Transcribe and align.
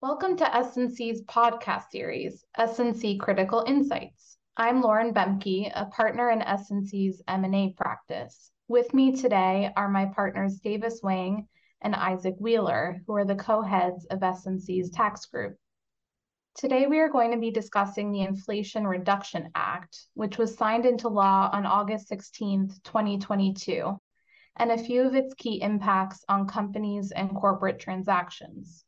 Welcome 0.00 0.38
to 0.38 0.56
S&C's 0.56 1.24
podcast 1.24 1.90
series, 1.90 2.42
S&C 2.56 3.18
Critical 3.18 3.64
Insights. 3.66 4.38
I'm 4.56 4.80
Lauren 4.80 5.12
Bemke, 5.12 5.70
a 5.74 5.84
partner 5.84 6.30
in 6.30 6.40
S&C's 6.40 7.20
M&A 7.28 7.74
practice. 7.76 8.50
With 8.66 8.94
me 8.94 9.14
today 9.14 9.70
are 9.76 9.90
my 9.90 10.06
partners 10.06 10.58
Davis 10.60 11.00
Wang 11.02 11.46
and 11.82 11.94
Isaac 11.94 12.36
Wheeler, 12.38 13.02
who 13.06 13.14
are 13.14 13.26
the 13.26 13.34
co-heads 13.34 14.06
of 14.06 14.22
S&C's 14.22 14.90
tax 14.90 15.26
group. 15.26 15.58
Today, 16.56 16.86
we 16.86 17.00
are 17.00 17.10
going 17.10 17.32
to 17.32 17.36
be 17.36 17.50
discussing 17.50 18.10
the 18.10 18.22
Inflation 18.22 18.86
Reduction 18.86 19.50
Act, 19.54 20.06
which 20.14 20.38
was 20.38 20.56
signed 20.56 20.86
into 20.86 21.10
law 21.10 21.50
on 21.52 21.66
August 21.66 22.08
16, 22.08 22.68
2022, 22.82 24.00
and 24.56 24.72
a 24.72 24.78
few 24.78 25.02
of 25.02 25.14
its 25.14 25.34
key 25.34 25.60
impacts 25.60 26.24
on 26.30 26.48
companies 26.48 27.12
and 27.12 27.28
corporate 27.28 27.78
transactions. 27.78 28.86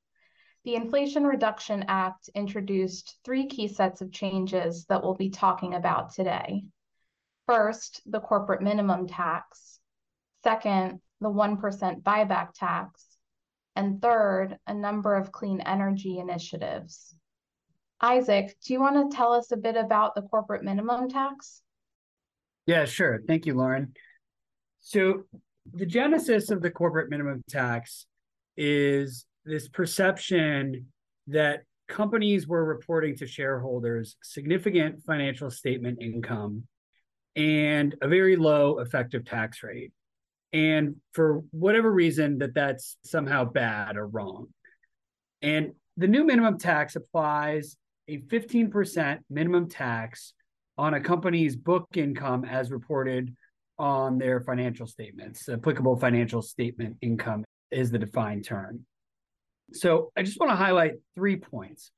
The 0.65 0.77
Inflation 0.77 1.27
Reduction 1.27 1.85
Act 1.89 2.31
introduced 2.35 3.19
three 3.23 3.45
key 3.45 3.69
sets 3.69 4.01
of 4.01 4.13
changes 4.13 4.87
that 4.87 5.03
we'll 5.03 5.15
be 5.15 5.29
talking 5.29 5.75
about 5.75 6.15
today. 6.15 6.65
First, 7.45 8.01
the 8.07 8.21
corporate 8.21 8.63
minimum 8.63 9.07
tax. 9.07 9.79
Second, 10.43 11.03
the 11.21 11.29
1% 11.29 12.03
buyback 12.03 12.55
tax. 12.55 13.05
And 13.77 14.01
third, 14.01 14.59
a 14.67 14.73
number 14.73 15.17
of 15.17 15.33
clean 15.33 15.61
energy 15.61 16.19
initiatives. 16.19 17.15
Isaac, 18.01 18.57
do 18.65 18.73
you 18.73 18.81
want 18.81 19.11
to 19.11 19.17
tell 19.17 19.33
us 19.33 19.51
a 19.51 19.57
bit 19.57 19.77
about 19.77 20.15
the 20.15 20.23
corporate 20.23 20.63
minimum 20.63 21.09
tax? 21.09 21.63
Yeah, 22.67 22.85
sure. 22.85 23.21
Thank 23.27 23.47
you, 23.47 23.55
Lauren. 23.55 23.95
So, 24.81 25.25
the 25.73 25.87
genesis 25.87 26.51
of 26.51 26.63
the 26.63 26.71
corporate 26.71 27.11
minimum 27.11 27.43
tax 27.49 28.07
is 28.57 29.27
this 29.45 29.69
perception 29.69 30.87
that 31.27 31.65
companies 31.89 32.47
were 32.47 32.65
reporting 32.65 33.17
to 33.17 33.27
shareholders 33.27 34.17
significant 34.23 35.03
financial 35.05 35.51
statement 35.51 36.01
income 36.01 36.65
and 37.35 37.95
a 38.03 38.09
very 38.09 38.37
low 38.37 38.79
effective 38.79 39.25
tax 39.25 39.63
rate 39.63 39.93
and 40.53 40.97
for 41.13 41.43
whatever 41.51 41.91
reason 41.91 42.39
that 42.39 42.55
that's 42.55 42.97
somehow 43.05 43.45
bad 43.45 43.97
or 43.97 44.07
wrong 44.07 44.49
and 45.41 45.73
the 45.97 46.07
new 46.07 46.25
minimum 46.25 46.59
tax 46.59 46.97
applies 46.97 47.77
a 48.09 48.19
15% 48.19 49.19
minimum 49.31 49.69
tax 49.69 50.33
on 50.77 50.95
a 50.95 51.01
company's 51.01 51.57
book 51.57 51.89
income 51.95 52.45
as 52.45 52.71
reported 52.71 53.35
on 53.79 54.19
their 54.19 54.41
financial 54.41 54.87
statements 54.87 55.49
applicable 55.49 55.97
financial 55.97 56.43
statement 56.43 56.97
income 57.01 57.45
is 57.71 57.91
the 57.91 57.99
defined 57.99 58.45
term 58.45 58.85
so 59.73 60.13
I 60.17 60.23
just 60.23 60.41
want 60.41 60.51
to 60.51 60.57
highlight 60.57 60.95
three 61.15 61.37
points. 61.37 61.91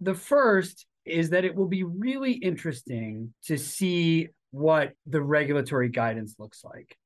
The 0.00 0.14
first 0.14 0.86
is 1.04 1.30
that 1.30 1.44
it 1.44 1.54
will 1.54 1.68
be 1.68 1.84
really 1.84 2.32
interesting 2.32 3.34
to 3.44 3.56
see 3.58 4.28
what 4.50 4.92
the 5.06 5.22
regulatory 5.22 5.88
guidance 5.88 6.36
looks 6.38 6.64
like. 6.64 6.96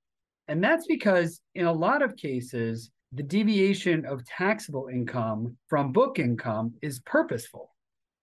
And 0.47 0.63
that's 0.63 0.87
because 0.87 1.41
in 1.55 1.67
a 1.67 1.73
lot 1.73 2.03
of 2.03 2.17
cases, 2.17 2.91
the 3.13 3.23
deviation 3.23 4.05
of 4.07 4.25
taxable 4.25 4.89
income 4.93 5.57
from 5.69 5.93
book 5.93 6.19
income 6.19 6.75
is 6.83 7.01
purposeful. 7.01 7.75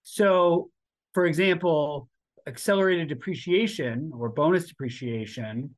So, 0.08 0.70
for 1.14 1.26
example, 1.26 2.08
accelerated 2.48 3.10
depreciation 3.10 4.12
or 4.14 4.30
bonus 4.30 4.68
depreciation 4.68 5.76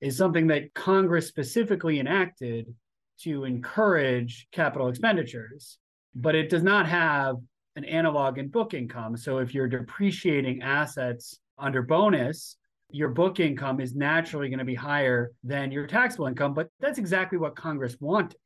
is 0.00 0.16
something 0.16 0.48
that 0.48 0.74
Congress 0.74 1.28
specifically 1.28 2.00
enacted 2.00 2.74
to 3.20 3.44
encourage 3.44 4.48
capital 4.50 4.88
expenditures, 4.88 5.78
but 6.14 6.34
it 6.34 6.50
does 6.50 6.64
not 6.64 6.88
have 6.88 7.36
an 7.76 7.84
analog 7.84 8.38
in 8.38 8.48
book 8.48 8.74
income. 8.74 9.16
So 9.16 9.38
if 9.38 9.54
you're 9.54 9.68
depreciating 9.68 10.60
assets 10.62 11.38
under 11.56 11.80
bonus, 11.80 12.56
your 12.90 13.10
book 13.10 13.38
income 13.38 13.80
is 13.80 13.94
naturally 13.94 14.48
going 14.48 14.58
to 14.58 14.64
be 14.64 14.74
higher 14.74 15.30
than 15.44 15.70
your 15.70 15.86
taxable 15.86 16.26
income, 16.26 16.52
but 16.52 16.68
that's 16.80 16.98
exactly 16.98 17.38
what 17.38 17.54
Congress 17.54 17.96
wanted. 18.00 18.38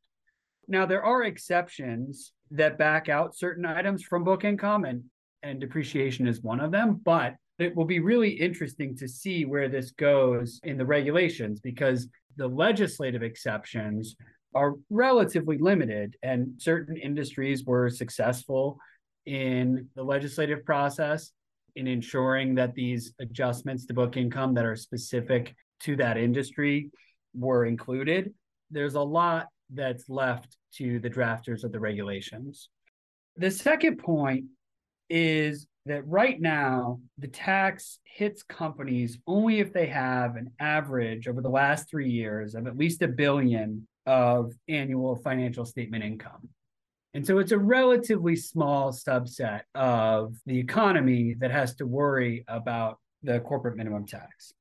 Now, 0.69 0.85
there 0.85 1.03
are 1.03 1.23
exceptions 1.23 2.33
that 2.51 2.77
back 2.77 3.09
out 3.09 3.35
certain 3.35 3.65
items 3.65 4.03
from 4.03 4.25
book 4.25 4.45
income, 4.45 4.85
and, 4.85 5.05
and 5.43 5.61
depreciation 5.61 6.27
is 6.27 6.43
one 6.43 6.61
of 6.61 6.71
them, 6.71 7.01
but 7.05 7.35
it 7.59 7.75
will 7.77 7.85
be 7.85 8.01
really 8.01 8.31
interesting 8.31 8.97
to 8.97 9.09
see 9.09 9.45
where 9.45 9.69
this 9.69 9.91
goes 9.93 10.61
in 10.65 10.79
the 10.79 10.87
regulations 10.87 11.61
because 11.61 12.09
the 12.37 12.47
legislative 12.47 13.23
exceptions 13.23 14.17
are 14.55 14.75
relatively 14.91 15.59
limited, 15.59 16.17
and 16.23 16.55
certain 16.59 16.97
industries 16.97 17.65
were 17.65 17.89
successful 17.89 18.79
in 19.27 19.89
the 19.95 20.03
legislative 20.03 20.65
process 20.65 21.33
in 21.77 21.87
ensuring 21.87 22.55
that 22.55 22.75
these 22.75 23.13
adjustments 23.21 23.87
to 23.87 23.95
book 23.95 24.17
income 24.17 24.53
that 24.55 24.67
are 24.67 24.77
specific 24.77 25.55
to 25.81 25.97
that 25.97 26.19
industry 26.19 26.91
were 27.35 27.65
included. 27.65 28.33
There's 28.71 28.95
a 28.95 29.01
lot 29.01 29.49
that's 29.73 30.09
left 30.09 30.57
to 30.75 30.99
the 31.01 31.09
drafters 31.09 31.65
of 31.65 31.73
the 31.73 31.81
regulations. 31.81 32.69
The 33.37 33.51
second 33.51 33.97
point 33.97 34.45
is 35.09 35.67
that 35.87 36.07
right 36.07 36.41
now 36.41 37.01
the 37.19 37.29
tax 37.29 37.99
hits 38.05 38.43
companies 38.43 39.19
only 39.27 39.59
if 39.59 39.73
they 39.73 39.87
have 39.87 40.37
an 40.37 40.53
average 40.61 41.27
over 41.27 41.41
the 41.41 41.49
last 41.49 41.89
three 41.91 42.11
years 42.11 42.55
of 42.55 42.67
at 42.67 42.77
least 42.77 43.03
a 43.03 43.09
billion 43.09 43.87
of 44.07 44.53
annual 44.69 45.17
financial 45.17 45.65
statement 45.65 46.05
income. 46.05 46.49
And 47.15 47.27
so 47.27 47.39
it's 47.39 47.53
a 47.53 47.59
relatively 47.59 48.37
small 48.37 48.91
subset 48.93 49.63
of 49.75 50.35
the 50.47 50.59
economy 50.59 51.35
that 51.41 51.51
has 51.51 51.75
to 51.77 51.87
worry 51.87 52.45
about 52.49 52.99
the 53.23 53.41
corporate 53.41 53.77
minimum 53.77 54.07
tax. 54.07 54.53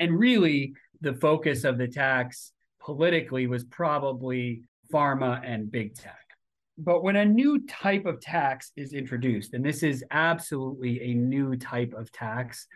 And 0.00 0.18
really, 0.18 0.74
the 1.00 1.14
focus 1.14 1.64
of 1.64 1.78
the 1.78 1.86
tax 1.86 2.52
politically 2.80 3.46
was 3.46 3.64
probably 3.64 4.62
pharma 4.92 5.40
and 5.44 5.70
big 5.70 5.94
tech. 5.94 6.21
But 6.78 7.02
when 7.02 7.16
a 7.16 7.24
new 7.24 7.66
type 7.66 8.06
of 8.06 8.20
tax 8.20 8.72
is 8.76 8.94
introduced, 8.94 9.54
and 9.54 9.64
this 9.64 9.82
is 9.82 10.04
absolutely 10.10 11.00
a 11.02 11.14
new 11.14 11.56
type 11.56 11.92
of 11.92 12.10
tax, 12.12 12.66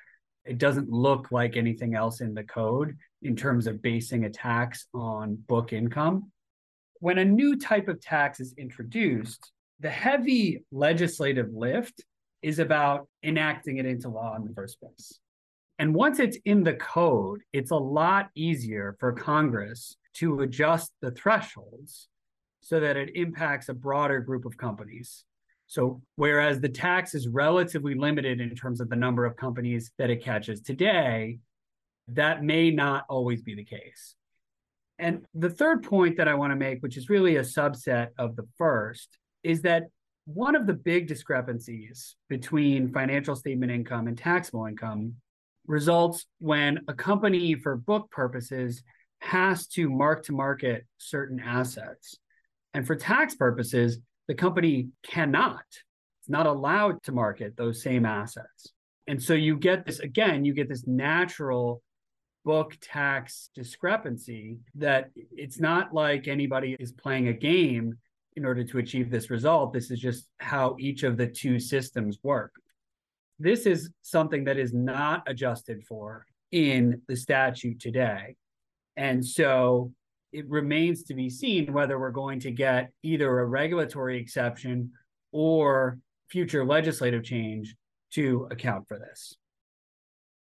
it 0.45 0.59
doesn't 0.59 0.91
look 0.91 1.33
like 1.33 1.57
anything 1.57 1.95
else 1.95 2.21
in 2.21 2.35
the 2.35 2.45
code 2.45 2.97
in 3.23 3.35
terms 3.35 3.67
of 3.67 3.83
basing 3.83 4.25
a 4.25 4.31
tax 4.31 4.87
on 4.95 5.35
book 5.35 5.73
income. 5.73 6.31
When 7.01 7.19
a 7.19 7.25
new 7.25 7.59
type 7.59 7.89
of 7.89 8.01
tax 8.01 8.39
is 8.39 8.55
introduced, 8.57 9.51
the 9.81 9.91
heavy 9.91 10.65
legislative 10.71 11.53
lift 11.53 12.05
is 12.43 12.59
about 12.59 13.09
enacting 13.23 13.79
it 13.79 13.87
into 13.87 14.09
law 14.09 14.37
in 14.37 14.45
the 14.45 14.55
first 14.55 14.79
place. 14.79 15.19
And 15.79 15.95
once 15.95 16.21
it's 16.21 16.39
in 16.45 16.63
the 16.63 16.75
code, 16.75 17.43
it's 17.53 17.71
a 17.71 17.77
lot 17.77 18.29
easier 18.35 18.97
for 19.01 19.13
Congress 19.13 19.97
to 20.15 20.41
adjust 20.41 20.93
the 21.03 21.11
thresholds 21.11 22.09
so 22.67 22.81
that 22.81 22.97
it 22.97 23.15
impacts 23.15 23.69
a 23.69 23.75
broader 23.75 24.19
group 24.19 24.45
of 24.45 24.57
companies. 24.57 25.25
So, 25.69 26.03
whereas 26.17 26.61
the 26.61 26.69
tax 26.69 27.15
is 27.15 27.29
relatively 27.29 27.95
limited 27.95 28.41
in 28.41 28.53
terms 28.57 28.81
of 28.81 28.89
the 28.89 28.97
number 28.97 29.25
of 29.25 29.37
companies 29.37 29.93
that 29.99 30.11
it 30.11 30.25
catches 30.25 30.61
today, 30.61 31.39
that 32.09 32.43
may 32.43 32.73
not 32.73 33.05
always 33.09 33.41
be 33.41 33.55
the 33.55 33.65
case. 33.65 34.17
And 34.99 35.25
the 35.33 35.51
third 35.51 35.85
point 35.85 36.17
that 36.17 36.27
I 36.27 36.35
want 36.35 36.51
to 36.51 36.57
make, 36.57 36.83
which 36.83 36.97
is 36.97 37.09
really 37.09 37.37
a 37.37 37.43
subset 37.43 38.09
of 38.19 38.35
the 38.35 38.49
first, 38.59 39.17
is 39.45 39.63
that 39.63 39.85
one 40.25 40.57
of 40.57 40.67
the 40.67 40.75
big 40.75 41.07
discrepancies 41.07 42.17
between 42.29 42.93
financial 42.93 43.37
statement 43.37 43.71
income 43.71 44.09
and 44.09 44.19
taxable 44.19 44.67
income 44.67 45.15
results 45.69 46.27
when 46.41 46.81
a 46.89 46.95
company, 46.95 47.55
for 47.55 47.77
book 47.77 48.11
purposes, 48.11 48.83
has 49.21 49.69
to 49.69 49.89
mark 49.89 50.25
to 50.25 50.33
market 50.33 50.85
certain 50.99 51.39
assets. 51.39 52.19
And 52.77 52.87
for 52.87 52.95
tax 52.95 53.35
purposes, 53.35 54.01
the 54.29 54.35
company 54.35 54.89
cannot, 55.03 55.65
it's 56.21 56.29
not 56.29 56.47
allowed 56.47 57.03
to 57.05 57.13
market 57.13 57.57
those 57.57 57.83
same 57.83 58.05
assets. 58.05 58.69
And 59.07 59.23
so 59.23 59.33
you 59.33 59.57
get 59.57 59.87
this, 59.87 60.01
again, 60.01 60.45
you 60.45 60.53
get 60.53 60.69
this 60.69 60.87
natural 60.87 61.81
book 62.45 62.77
tax 62.83 63.49
discrepancy 63.55 64.59
that 64.75 65.09
it's 65.15 65.59
not 65.59 65.95
like 65.95 66.29
anybody 66.29 66.77
is 66.79 66.93
playing 66.93 67.29
a 67.29 67.33
game 67.33 67.95
in 68.37 68.45
order 68.45 68.63
to 68.63 68.77
achieve 68.77 69.11
this 69.11 69.31
result. 69.31 69.73
This 69.73 69.91
is 69.91 69.99
just 69.99 70.29
how 70.37 70.77
each 70.79 71.03
of 71.03 71.17
the 71.17 71.29
two 71.29 71.59
systems 71.59 72.19
work. 72.23 72.53
This 73.39 73.65
is 73.65 73.89
something 74.03 74.45
that 74.45 74.59
is 74.59 74.75
not 74.75 75.23
adjusted 75.27 75.83
for 75.89 76.27
in 76.53 77.01
the 77.09 77.17
statute 77.17 77.81
today. 77.81 78.37
And 78.99 79.25
so 79.25 79.93
it 80.37 80.47
remains 80.51 81.03
to 81.03 81.15
be 81.15 81.31
seen 81.31 81.73
whether 81.73 81.99
we're 81.99 82.11
going 82.11 82.39
to 82.39 82.51
get 82.51 82.91
either 83.03 83.39
a 83.39 83.47
regulatory 83.47 84.21
exception 84.21 84.93
or 85.33 85.99
future 86.29 86.63
legislative 86.63 87.25
change 87.25 87.75
to 88.13 88.47
account 88.51 88.87
for 88.87 88.99
this. 88.99 89.35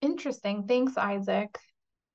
Interesting. 0.02 0.66
Thanks, 0.68 0.98
Isaac. 0.98 1.60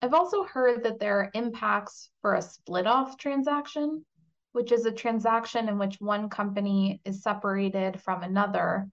I've 0.02 0.12
also 0.12 0.42
heard 0.42 0.82
that 0.82 0.98
there 0.98 1.20
are 1.20 1.30
impacts 1.34 2.10
for 2.20 2.34
a 2.34 2.42
split 2.42 2.88
off 2.88 3.16
transaction, 3.16 4.04
which 4.52 4.72
is 4.72 4.84
a 4.84 4.90
transaction 4.90 5.68
in 5.68 5.78
which 5.78 6.00
one 6.00 6.28
company 6.28 7.00
is 7.04 7.22
separated 7.22 8.00
from 8.00 8.24
another 8.24 8.88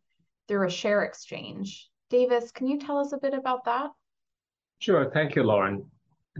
through 0.47 0.67
a 0.67 0.69
share 0.71 1.01
exchange. 1.05 1.89
Davis, 2.11 2.51
can 2.51 2.67
you 2.67 2.79
tell 2.79 2.99
us 2.99 3.13
a 3.13 3.17
bit 3.17 3.33
about 3.33 3.65
that? 3.65 3.89
Sure. 4.77 5.09
Thank 5.11 5.35
you, 5.35 5.41
Lauren. 5.41 5.89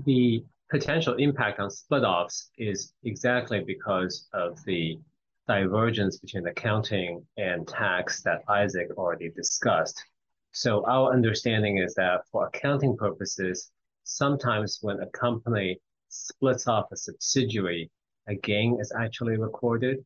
The 0.06 0.46
potential 0.70 1.16
impact 1.16 1.60
on 1.60 1.70
split 1.70 2.04
offs 2.04 2.50
is 2.58 2.94
exactly 3.04 3.64
because 3.66 4.28
of 4.34 4.64
the 4.66 5.00
divergence 5.48 6.18
between 6.18 6.48
accounting 6.48 7.24
and 7.38 7.68
tax 7.68 8.24
that 8.24 8.42
Isaac 8.50 8.88
already 8.98 9.30
discussed. 9.30 10.04
So 10.52 10.86
our 10.88 11.14
understanding 11.14 11.78
is 11.78 11.94
that 11.96 12.22
for 12.32 12.48
accounting 12.48 12.98
purposes, 12.98 13.72
sometimes 14.04 14.80
when 14.82 15.00
a 15.02 15.08
company 15.08 15.80
splits 16.10 16.68
off 16.68 16.92
a 16.92 16.96
subsidiary, 16.96 17.92
a 18.28 18.36
gain 18.36 18.78
is 18.80 18.92
actually 18.98 19.38
recorded, 19.38 20.04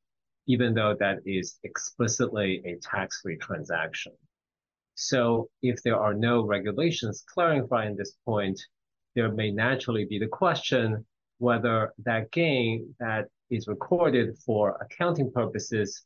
even 0.47 0.73
though 0.73 0.95
that 0.99 1.19
is 1.25 1.57
explicitly 1.63 2.61
a 2.65 2.75
tax-free 2.81 3.37
transaction. 3.37 4.11
So 4.95 5.49
if 5.61 5.81
there 5.83 5.95
are 5.97 6.13
no 6.13 6.45
regulations 6.45 7.23
clarifying 7.33 7.95
this 7.95 8.17
point, 8.25 8.59
there 9.19 9.31
may 9.33 9.51
naturally 9.51 10.05
be 10.05 10.17
the 10.17 10.27
question 10.27 11.05
whether 11.39 11.93
that 12.05 12.31
gain 12.31 12.95
that 13.01 13.25
is 13.49 13.67
recorded 13.67 14.37
for 14.45 14.77
accounting 14.79 15.29
purposes 15.29 16.05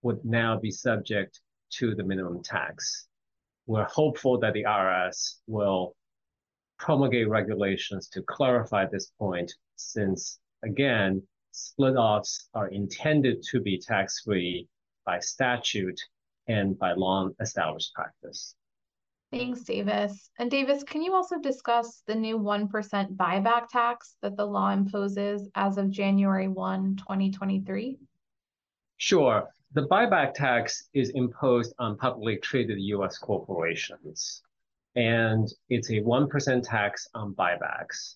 would 0.00 0.24
now 0.24 0.58
be 0.58 0.70
subject 0.70 1.40
to 1.70 1.94
the 1.94 2.02
minimum 2.02 2.42
tax. 2.42 3.06
We're 3.66 3.84
hopeful 3.84 4.38
that 4.38 4.54
the 4.54 4.62
IRS 4.62 5.40
will 5.46 5.94
promulgate 6.78 7.28
regulations 7.28 8.08
to 8.14 8.22
clarify 8.22 8.86
this 8.86 9.10
point 9.18 9.52
since, 9.76 10.38
again, 10.62 11.22
split 11.52 11.96
offs 11.96 12.48
are 12.54 12.68
intended 12.68 13.42
to 13.50 13.60
be 13.60 13.78
tax 13.78 14.22
free 14.24 14.66
by 15.04 15.18
statute 15.18 16.00
and 16.48 16.78
by 16.78 16.94
long 16.94 17.34
established 17.40 17.92
practice. 17.92 18.54
Thanks, 19.38 19.62
Davis. 19.62 20.30
And 20.38 20.50
Davis, 20.50 20.84
can 20.84 21.02
you 21.02 21.12
also 21.12 21.38
discuss 21.40 22.02
the 22.06 22.14
new 22.14 22.38
1% 22.38 23.16
buyback 23.16 23.68
tax 23.68 24.16
that 24.22 24.36
the 24.36 24.46
law 24.46 24.70
imposes 24.70 25.48
as 25.56 25.76
of 25.76 25.90
January 25.90 26.46
1, 26.46 26.96
2023? 26.96 27.98
Sure. 28.98 29.48
The 29.72 29.88
buyback 29.88 30.34
tax 30.34 30.88
is 30.94 31.10
imposed 31.10 31.74
on 31.80 31.96
publicly 31.98 32.36
traded 32.36 32.78
U.S. 32.80 33.18
corporations, 33.18 34.42
and 34.94 35.52
it's 35.68 35.90
a 35.90 36.00
1% 36.00 36.62
tax 36.62 37.08
on 37.14 37.34
buybacks. 37.34 38.14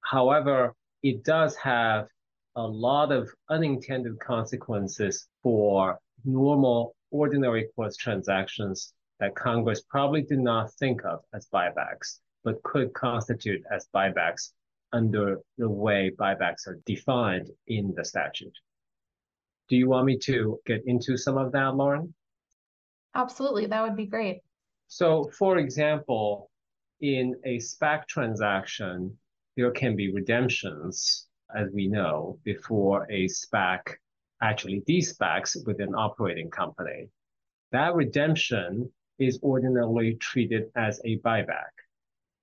However, 0.00 0.74
it 1.02 1.22
does 1.22 1.54
have 1.56 2.08
a 2.56 2.62
lot 2.62 3.12
of 3.12 3.28
unintended 3.50 4.18
consequences 4.20 5.28
for 5.42 5.98
normal, 6.24 6.96
ordinary 7.10 7.68
course 7.76 7.96
transactions 7.96 8.94
that 9.20 9.36
Congress 9.36 9.82
probably 9.82 10.22
did 10.22 10.40
not 10.40 10.72
think 10.74 11.04
of 11.04 11.20
as 11.34 11.46
buybacks, 11.52 12.18
but 12.42 12.62
could 12.62 12.92
constitute 12.94 13.62
as 13.70 13.86
buybacks 13.94 14.52
under 14.92 15.38
the 15.58 15.68
way 15.68 16.10
buybacks 16.18 16.66
are 16.66 16.80
defined 16.86 17.48
in 17.68 17.94
the 17.94 18.04
statute. 18.04 18.56
Do 19.68 19.76
you 19.76 19.88
want 19.88 20.06
me 20.06 20.18
to 20.18 20.58
get 20.66 20.82
into 20.86 21.16
some 21.16 21.38
of 21.38 21.52
that, 21.52 21.76
Lauren? 21.76 22.12
Absolutely, 23.14 23.66
that 23.66 23.82
would 23.82 23.96
be 23.96 24.06
great. 24.06 24.40
So, 24.88 25.30
for 25.38 25.58
example, 25.58 26.50
in 27.00 27.36
a 27.44 27.58
SPAC 27.58 28.06
transaction, 28.08 29.16
there 29.56 29.70
can 29.70 29.94
be 29.94 30.12
redemptions, 30.12 31.26
as 31.54 31.68
we 31.72 31.86
know, 31.86 32.38
before 32.44 33.06
a 33.10 33.26
SPAC 33.26 33.94
actually 34.42 34.82
de-SPACs 34.86 35.66
with 35.66 35.80
an 35.80 35.94
operating 35.94 36.50
company. 36.50 37.08
That 37.72 37.94
redemption 37.94 38.90
is 39.20 39.38
ordinarily 39.42 40.14
treated 40.14 40.70
as 40.74 41.00
a 41.04 41.18
buyback. 41.18 41.70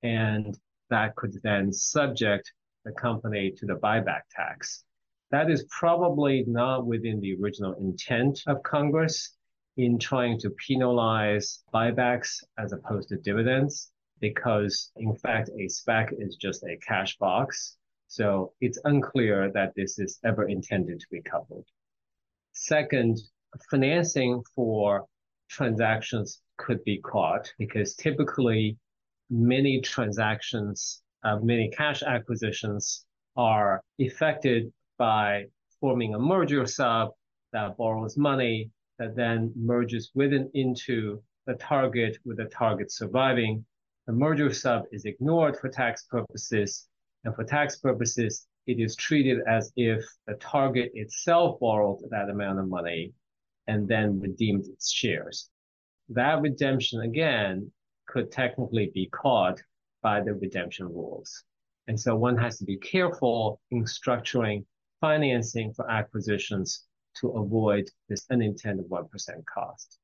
And 0.03 0.57
that 0.89 1.15
could 1.15 1.33
then 1.44 1.74
subject 1.74 2.51
the 2.85 2.91
company 2.94 3.51
to 3.57 3.65
the 3.65 3.75
buyback 3.75 4.21
tax. 4.33 4.85
That 5.31 5.50
is 5.50 5.65
probably 5.69 6.45
not 6.47 6.85
within 6.85 7.19
the 7.19 7.35
original 7.41 7.74
intent 7.74 8.41
of 8.47 8.63
Congress 8.63 9.35
in 9.75 10.00
trying 10.00 10.39
to 10.39 10.50
penalize 10.65 11.63
buybacks 11.74 12.44
as 12.57 12.71
opposed 12.71 13.09
to 13.09 13.18
dividends, 13.18 13.91
because 14.21 14.91
in 14.95 15.15
fact, 15.18 15.50
a 15.50 15.68
SPAC 15.68 16.13
is 16.18 16.38
just 16.38 16.63
a 16.63 16.77
cash 16.77 17.18
box. 17.18 17.75
So 18.07 18.53
it's 18.62 18.79
unclear 18.85 19.51
that 19.53 19.74
this 19.75 20.00
is 20.00 20.18
ever 20.24 20.47
intended 20.47 21.00
to 21.01 21.07
be 21.12 21.21
covered. 21.21 21.65
Second, 22.53 23.19
financing 23.69 24.41
for 24.56 25.06
transactions 25.50 26.41
could 26.57 26.83
be 26.83 27.00
caught 27.00 27.51
because 27.57 27.95
typically 27.95 28.77
many 29.30 29.81
transactions, 29.81 31.01
uh, 31.24 31.38
many 31.39 31.69
cash 31.69 32.04
acquisitions 32.04 33.06
are 33.36 33.81
effected 34.00 34.71
by 34.98 35.45
forming 35.80 36.15
a 36.15 36.19
merger 36.19 36.65
sub 36.65 37.12
that 37.54 37.77
borrows 37.77 38.18
money 38.18 38.69
that 39.00 39.15
then 39.15 39.51
merges 39.56 40.12
with 40.15 40.33
and 40.33 40.50
into 40.54 41.21
the 41.45 41.54
target 41.56 42.18
with 42.25 42.38
the 42.38 42.45
target 42.45 42.92
surviving. 42.92 43.63
The 44.07 44.13
merger 44.13 44.51
sub 44.51 44.83
is 44.92 45.06
ignored 45.06 45.57
for 45.57 45.69
tax 45.69 46.03
purposes. 46.06 46.88
And 47.24 47.36
for 47.36 47.44
tax 47.44 47.77
purposes, 47.77 48.48
it 48.65 48.80
is 48.80 48.95
treated 48.95 49.39
as 49.48 49.71
if 49.75 50.03
the 50.25 50.36
target 50.36 50.92
itself 50.94 51.60
borrowed 51.60 52.00
that 52.10 52.30
amount 52.30 52.60
of 52.60 52.68
money 52.68 53.13
and 53.68 53.88
then 53.88 54.19
redeemed 54.19 54.65
its 54.65 54.92
shares 54.92 55.50
that 56.09 56.42
redemption 56.42 57.01
again 57.01 57.71
could 58.07 58.31
technically 58.31 58.92
be 58.94 59.07
caught 59.07 59.62
by 60.01 60.21
the 60.21 60.33
redemption 60.33 60.88
rules. 60.88 61.44
And 61.88 62.00
so 62.00 62.15
one 62.15 62.38
has 62.38 62.57
to 62.57 62.65
be 62.65 62.77
careful 62.77 63.62
in 63.71 63.83
structuring 63.83 64.65
financing 65.01 65.74
for 65.74 65.89
acquisitions 65.89 66.86
to 67.21 67.30
avoid 67.30 67.89
this 68.09 68.25
unintended 68.30 68.89
1% 68.89 69.09
cost. 69.45 70.00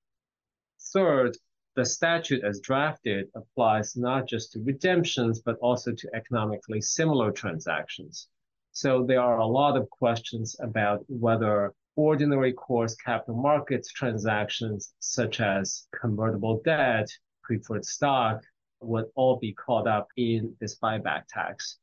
Third, 0.94 1.38
the 1.76 1.86
statute 1.86 2.44
as 2.44 2.60
drafted 2.60 3.30
applies 3.36 3.96
not 3.96 4.28
just 4.28 4.52
to 4.52 4.60
redemptions, 4.60 5.42
but 5.42 5.58
also 5.58 5.92
to 5.92 6.10
economically 6.14 6.82
similar 6.82 7.32
transactions. 7.32 8.28
So 8.72 9.06
there 9.06 9.22
are 9.22 9.40
a 9.40 9.46
lot 9.46 9.78
of 9.78 9.90
questions 9.90 10.56
about 10.60 11.04
whether 11.08 11.74
ordinary 11.96 12.54
course 12.54 12.96
capital 12.96 13.42
markets 13.42 13.92
transactions 13.92 14.94
such 15.00 15.40
as 15.40 15.88
convertible 16.00 16.62
debt, 16.64 17.08
preferred 17.44 17.86
stock 17.86 18.42
would 18.82 19.06
all 19.16 19.38
be 19.38 19.54
caught 19.54 19.88
up 19.88 20.08
in 20.18 20.56
this 20.60 20.78
buyback 20.80 21.24
tax. 21.30 21.78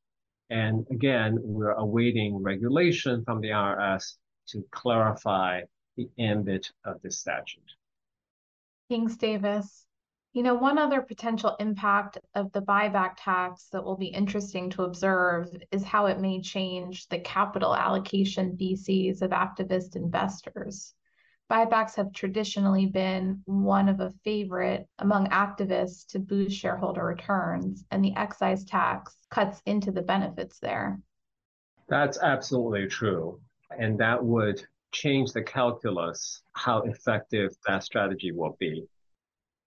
And 0.50 0.86
again, 0.90 1.38
we're 1.40 1.72
awaiting 1.72 2.42
regulation 2.42 3.24
from 3.24 3.40
the 3.40 3.48
IRS 3.48 4.16
to 4.48 4.64
clarify 4.72 5.62
the 5.96 6.08
ambit 6.18 6.66
of 6.84 7.00
this 7.02 7.18
statute. 7.18 7.62
Thanks, 8.88 9.16
Davis. 9.16 9.86
You 10.32 10.44
know, 10.44 10.54
one 10.54 10.78
other 10.78 11.02
potential 11.02 11.56
impact 11.58 12.18
of 12.36 12.52
the 12.52 12.62
buyback 12.62 13.14
tax 13.16 13.66
that 13.72 13.82
will 13.82 13.96
be 13.96 14.06
interesting 14.06 14.70
to 14.70 14.84
observe 14.84 15.48
is 15.72 15.82
how 15.82 16.06
it 16.06 16.20
may 16.20 16.40
change 16.40 17.08
the 17.08 17.18
capital 17.18 17.74
allocation 17.74 18.56
theses 18.56 19.22
of 19.22 19.32
activist 19.32 19.96
investors. 19.96 20.94
Buybacks 21.50 21.96
have 21.96 22.12
traditionally 22.12 22.86
been 22.86 23.42
one 23.44 23.88
of 23.88 23.98
a 23.98 24.12
favorite 24.22 24.86
among 25.00 25.26
activists 25.30 26.06
to 26.12 26.20
boost 26.20 26.56
shareholder 26.56 27.04
returns, 27.04 27.84
and 27.90 28.04
the 28.04 28.14
excise 28.14 28.64
tax 28.64 29.16
cuts 29.30 29.60
into 29.66 29.90
the 29.90 30.02
benefits 30.02 30.60
there. 30.60 31.00
That's 31.88 32.20
absolutely 32.22 32.86
true. 32.86 33.40
And 33.76 33.98
that 33.98 34.24
would 34.24 34.64
change 34.92 35.32
the 35.32 35.42
calculus, 35.42 36.44
how 36.52 36.82
effective 36.82 37.56
that 37.66 37.82
strategy 37.82 38.30
will 38.30 38.56
be. 38.60 38.86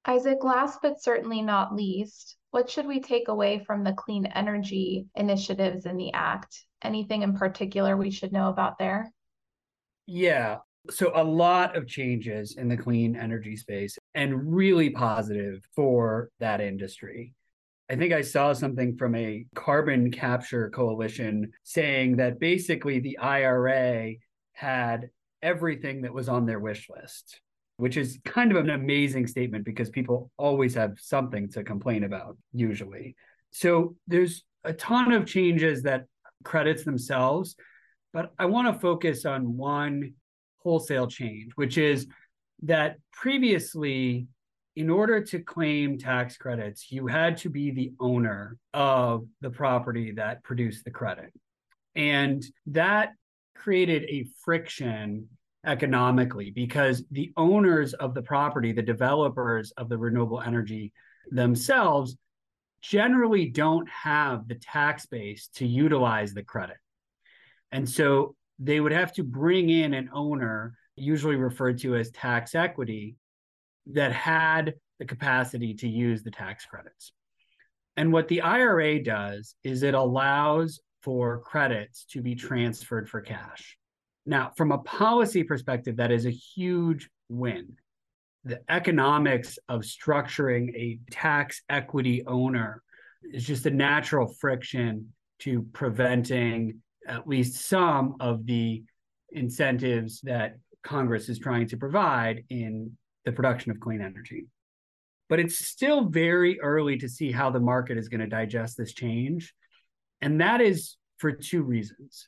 Isaac, 0.05 0.43
last 0.43 0.79
but 0.81 1.01
certainly 1.01 1.41
not 1.41 1.73
least, 1.73 2.35
what 2.51 2.69
should 2.69 2.85
we 2.85 2.99
take 2.99 3.29
away 3.29 3.63
from 3.65 3.83
the 3.83 3.93
clean 3.93 4.25
energy 4.25 5.07
initiatives 5.15 5.85
in 5.85 5.97
the 5.97 6.11
Act? 6.13 6.65
Anything 6.83 7.21
in 7.21 7.33
particular 7.33 7.95
we 7.95 8.11
should 8.11 8.33
know 8.33 8.49
about 8.49 8.77
there? 8.77 9.11
Yeah. 10.05 10.57
So, 10.89 11.13
a 11.15 11.23
lot 11.23 11.77
of 11.77 11.87
changes 11.87 12.57
in 12.57 12.67
the 12.67 12.75
clean 12.75 13.15
energy 13.15 13.55
space 13.55 13.97
and 14.13 14.53
really 14.53 14.89
positive 14.89 15.63
for 15.73 16.29
that 16.39 16.59
industry. 16.59 17.33
I 17.89 17.95
think 17.95 18.11
I 18.11 18.21
saw 18.21 18.51
something 18.51 18.97
from 18.97 19.15
a 19.15 19.45
carbon 19.55 20.11
capture 20.11 20.69
coalition 20.69 21.51
saying 21.63 22.17
that 22.17 22.39
basically 22.39 22.99
the 22.99 23.17
IRA 23.17 24.15
had 24.51 25.09
everything 25.41 26.01
that 26.01 26.13
was 26.13 26.27
on 26.27 26.45
their 26.45 26.59
wish 26.59 26.89
list 26.89 27.39
which 27.77 27.97
is 27.97 28.19
kind 28.25 28.51
of 28.51 28.57
an 28.57 28.69
amazing 28.69 29.27
statement 29.27 29.65
because 29.65 29.89
people 29.89 30.31
always 30.37 30.75
have 30.75 30.93
something 30.99 31.49
to 31.49 31.63
complain 31.63 32.03
about, 32.03 32.37
usually. 32.51 33.15
So 33.51 33.95
there's 34.07 34.43
a 34.63 34.73
ton 34.73 35.11
of 35.11 35.25
changes 35.25 35.83
that 35.83 36.05
credits 36.43 36.83
themselves, 36.83 37.55
but 38.13 38.31
I 38.37 38.45
want 38.45 38.73
to 38.73 38.79
focus 38.79 39.25
on 39.25 39.57
one 39.57 40.13
wholesale 40.59 41.07
change, 41.07 41.51
which 41.55 41.77
is 41.77 42.07
that 42.63 42.97
previously, 43.11 44.27
in 44.75 44.89
order 44.89 45.21
to 45.21 45.39
claim 45.39 45.97
tax 45.97 46.37
credits, 46.37 46.91
you 46.91 47.07
had 47.07 47.37
to 47.37 47.49
be 47.49 47.71
the 47.71 47.91
owner 47.99 48.57
of 48.73 49.25
the 49.41 49.49
property 49.49 50.11
that 50.13 50.43
produced 50.43 50.85
the 50.85 50.91
credit. 50.91 51.31
And 51.95 52.43
that 52.67 53.13
created 53.55 54.03
a 54.09 54.25
friction 54.43 55.29
economically 55.65 56.51
because 56.51 57.03
the 57.11 57.31
owners 57.37 57.93
of 57.93 58.13
the 58.13 58.21
property, 58.21 58.71
the 58.71 58.81
developers 58.81 59.71
of 59.71 59.89
the 59.89 59.97
renewable 59.97 60.41
energy 60.41 60.91
themselves, 61.31 62.17
generally 62.81 63.45
don't 63.45 63.87
have 63.89 64.47
the 64.47 64.55
tax 64.55 65.05
base 65.05 65.47
to 65.55 65.65
utilize 65.65 66.33
the 66.33 66.43
credit. 66.43 66.77
And 67.71 67.89
so 67.89 68.35
they 68.59 68.79
would 68.79 68.91
have 68.91 69.13
to 69.13 69.23
bring 69.23 69.69
in 69.69 69.93
an 69.93 70.09
owner, 70.13 70.77
usually 70.95 71.37
referred 71.37 71.79
to 71.79 71.95
as 71.95 72.11
tax 72.11 72.55
equity, 72.55 73.15
that 73.87 74.11
had 74.11 74.75
the 74.99 75.05
capacity 75.05 75.73
to 75.75 75.87
use 75.87 76.23
the 76.23 76.31
tax 76.31 76.65
credits. 76.65 77.13
And 77.95 78.11
what 78.11 78.27
the 78.27 78.41
IRA 78.41 79.03
does 79.03 79.55
is 79.63 79.83
it 79.83 79.93
allows 79.93 80.81
for 81.01 81.39
credits 81.39 82.05
to 82.05 82.21
be 82.21 82.35
transferred 82.35 83.09
for 83.09 83.21
cash. 83.21 83.77
Now, 84.25 84.51
from 84.55 84.71
a 84.71 84.77
policy 84.77 85.43
perspective, 85.43 85.97
that 85.97 86.11
is 86.11 86.25
a 86.25 86.31
huge 86.31 87.09
win. 87.29 87.77
The 88.45 88.61
economics 88.69 89.57
of 89.69 89.81
structuring 89.81 90.73
a 90.75 90.99
tax 91.11 91.61
equity 91.69 92.25
owner 92.25 92.81
is 93.23 93.45
just 93.45 93.65
a 93.65 93.71
natural 93.71 94.27
friction 94.27 95.13
to 95.39 95.63
preventing 95.73 96.81
at 97.07 97.27
least 97.27 97.67
some 97.67 98.15
of 98.19 98.45
the 98.45 98.83
incentives 99.31 100.21
that 100.21 100.57
Congress 100.83 101.29
is 101.29 101.39
trying 101.39 101.67
to 101.67 101.77
provide 101.77 102.43
in 102.49 102.97
the 103.25 103.31
production 103.31 103.71
of 103.71 103.79
clean 103.79 104.01
energy. 104.01 104.45
But 105.29 105.39
it's 105.39 105.57
still 105.57 106.05
very 106.05 106.59
early 106.59 106.97
to 106.97 107.09
see 107.09 107.31
how 107.31 107.49
the 107.49 107.59
market 107.59 107.97
is 107.97 108.09
going 108.09 108.21
to 108.21 108.27
digest 108.27 108.77
this 108.77 108.93
change. 108.93 109.53
And 110.21 110.41
that 110.41 110.61
is 110.61 110.97
for 111.17 111.31
two 111.31 111.63
reasons. 111.63 112.27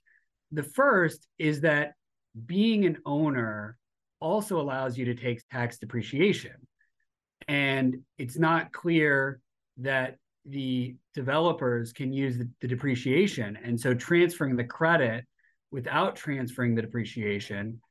The 0.52 0.64
first 0.64 1.28
is 1.38 1.62
that 1.62 1.94
being 2.46 2.86
an 2.86 2.98
owner 3.06 3.78
also 4.20 4.60
allows 4.60 4.98
you 4.98 5.06
to 5.06 5.16
take 5.16 5.48
tax 5.50 5.78
depreciation. 5.78 6.56
And 7.48 7.98
it's 8.18 8.38
not 8.38 8.72
clear 8.72 9.40
that 9.78 10.18
the 10.46 10.96
developers 11.14 11.92
can 11.92 12.14
use 12.14 12.38
the, 12.38 12.50
the, 12.62 12.68
depreciation. 12.68 13.58
And 13.64 13.80
so 13.80 13.94
transferring 13.94 14.56
the 14.56 14.64
credit 14.64 15.26
without 15.72 16.16
transferring 16.16 16.76
the 16.76 16.82
depreciation 16.82 17.82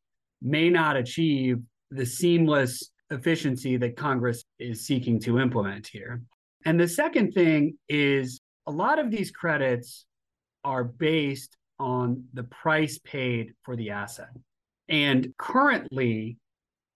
may 0.41 0.71
not 0.71 0.97
achieve 0.97 1.59
the 1.91 2.07
seamless 2.07 2.91
efficiency 3.11 3.77
that 3.77 3.97
Congress 3.97 4.45
is 4.59 4.87
seeking 4.87 5.21
to 5.21 5.39
implement 5.39 5.87
here. 5.87 6.23
And 6.65 6.79
the 6.79 6.89
second 6.89 7.33
thing 7.33 7.77
is 7.89 8.41
a 8.67 8.73
lot 8.73 8.99
of 8.99 9.11
these 9.11 9.31
credits 9.31 10.07
are 10.65 10.85
based 10.85 11.57
on 11.85 12.25
the 12.33 12.45
price 12.45 12.99
paid 12.99 13.53
for 13.63 13.77
the 13.77 13.91
asset. 13.91 14.31
And 14.89 15.35
currently, 15.37 16.39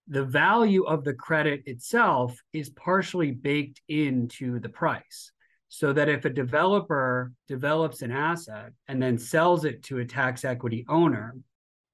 the 0.09 0.25
value 0.25 0.85
of 0.85 1.05
the 1.05 1.13
credit 1.13 1.63
itself 1.67 2.41
is 2.55 2.71
partially 2.71 3.31
baked 3.31 3.83
into 3.89 4.59
the 4.61 4.71
price. 4.71 5.31
So 5.69 5.93
that 5.93 6.09
if 6.09 6.25
a 6.25 6.31
developer 6.31 7.31
develops 7.47 8.01
an 8.01 8.11
asset 8.11 8.73
and 8.89 9.03
then 9.03 9.19
sells 9.19 9.67
it 9.67 9.83
to 9.85 9.99
a 9.99 10.07
tax 10.07 10.43
equity 10.47 10.87
owner, 10.89 11.37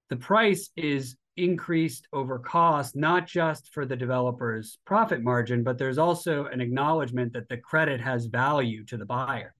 the 0.08 0.16
price 0.16 0.70
is 0.76 1.16
increased 1.36 2.06
over 2.12 2.38
cost, 2.38 2.94
not 2.94 3.26
just 3.26 3.72
for 3.74 3.84
the 3.84 3.96
developer's 3.96 4.78
profit 4.84 5.20
margin, 5.20 5.64
but 5.64 5.78
there's 5.78 5.98
also 5.98 6.44
an 6.44 6.60
acknowledgement 6.60 7.32
that 7.32 7.48
the 7.48 7.56
credit 7.56 8.00
has 8.00 8.26
value 8.26 8.84
to 8.84 8.96
the 8.96 9.04
buyer. 9.04 9.52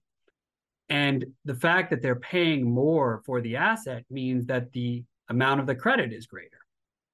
And 0.89 1.25
the 1.45 1.55
fact 1.55 1.89
that 1.89 2.01
they're 2.01 2.15
paying 2.15 2.69
more 2.69 3.21
for 3.25 3.41
the 3.41 3.55
asset 3.55 4.05
means 4.09 4.45
that 4.47 4.71
the 4.71 5.03
amount 5.29 5.59
of 5.59 5.67
the 5.67 5.75
credit 5.75 6.13
is 6.13 6.27
greater. 6.27 6.59